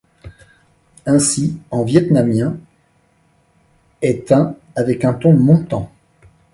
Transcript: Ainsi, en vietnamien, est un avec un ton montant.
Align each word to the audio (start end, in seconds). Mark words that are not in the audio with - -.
Ainsi, 1.05 1.59
en 1.69 1.83
vietnamien, 1.83 2.57
est 4.01 4.31
un 4.31 4.55
avec 4.75 5.05
un 5.05 5.13
ton 5.13 5.33
montant. 5.33 5.91